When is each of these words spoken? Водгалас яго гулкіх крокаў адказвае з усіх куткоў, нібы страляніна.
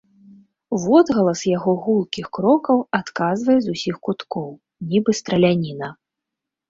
Водгалас 0.85 1.41
яго 1.57 1.75
гулкіх 1.83 2.25
крокаў 2.37 2.81
адказвае 3.01 3.59
з 3.67 3.75
усіх 3.77 3.95
куткоў, 4.09 4.49
нібы 4.95 5.11
страляніна. 5.21 5.87